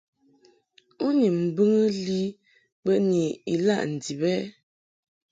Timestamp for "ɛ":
4.33-4.35